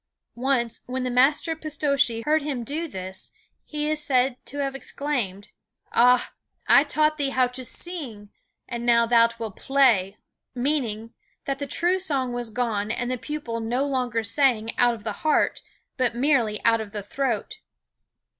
Once, 0.33 0.81
when 0.87 1.03
the 1.03 1.11
master, 1.11 1.55
Pistocchi, 1.55 2.23
heard 2.25 2.41
him 2.41 2.63
do 2.63 2.87
this 2.87 3.31
he 3.65 3.87
is 3.87 4.03
said 4.03 4.35
to 4.47 4.57
have 4.57 4.73
exclaimed: 4.73 5.51
"Ah, 5.93 6.33
I 6.67 6.83
taught 6.83 7.19
thee 7.19 7.29
how 7.29 7.45
to 7.49 7.63
sing, 7.63 8.31
and 8.67 8.83
now 8.83 9.05
thou 9.05 9.29
wilt 9.37 9.57
play;" 9.57 10.17
meaning 10.55 11.13
that 11.45 11.59
the 11.59 11.67
true 11.67 11.99
song 11.99 12.33
was 12.33 12.49
gone 12.49 12.89
and 12.89 13.11
the 13.11 13.17
pupil 13.19 13.59
no 13.59 13.85
longer 13.85 14.23
sang 14.23 14.75
out 14.79 14.95
of 14.95 15.03
the 15.03 15.11
heart, 15.21 15.61
but 15.97 16.15
merely 16.15 16.65
out 16.65 16.81
of 16.81 16.93
the 16.93 17.03
throat. 17.03 17.59